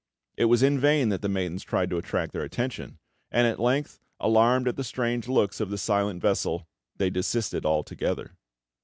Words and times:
It 0.35 0.45
was 0.45 0.63
in 0.63 0.79
vain 0.79 1.09
that 1.09 1.21
the 1.21 1.29
maidens 1.29 1.63
tried 1.63 1.91
to 1.91 1.97
attract 1.97 2.33
their 2.33 2.41
attention; 2.41 2.97
and 3.29 3.45
at 3.45 3.59
length, 3.59 3.99
alarmed 4.19 4.67
at 4.67 4.75
the 4.75 4.83
strange 4.83 5.27
looks 5.27 5.59
of 5.59 5.69
the 5.69 5.77
silent 5.77 6.23
vessel, 6.23 6.67
they 6.95 7.11
desisted 7.11 7.67
altogether. 7.67 8.33